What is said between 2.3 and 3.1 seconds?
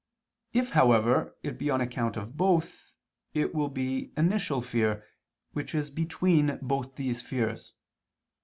both,